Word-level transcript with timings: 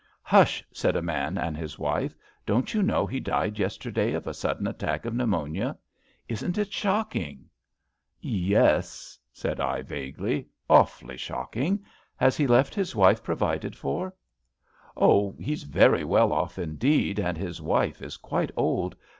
Hush! 0.23 0.63
'^ 0.63 0.65
said 0.75 0.95
a 0.95 1.01
man 1.03 1.37
and 1.37 1.55
his 1.55 1.77
wife. 1.77 2.15
Don't 2.43 2.73
you 2.73 2.81
know 2.81 3.05
he 3.05 3.19
died 3.19 3.59
yesterday 3.59 4.13
of 4.13 4.25
a 4.25 4.33
sudden 4.33 4.65
attack 4.65 5.05
of 5.05 5.13
pneumonia? 5.13 5.77
Isn't 6.27 6.57
it 6.57 6.73
shocking? 6.73 7.45
''Yes,'' 8.49 9.19
said 9.31 9.59
I 9.59 9.83
vaguely. 9.83 10.47
Aw 10.69 10.85
'fly 10.85 11.17
shocking. 11.17 11.85
Has 12.15 12.35
he 12.35 12.47
left 12.47 12.73
his 12.73 12.95
wife 12.95 13.21
provided 13.21 13.75
for? 13.75 14.15
"Oh, 14.97 15.35
he's 15.39 15.61
very 15.61 16.03
well 16.03 16.33
off 16.33 16.57
indeed, 16.57 17.19
and 17.19 17.37
his 17.37 17.61
wife 17.61 18.01
is 18.01 18.17
quite 18.17 18.49
old. 18.57 18.95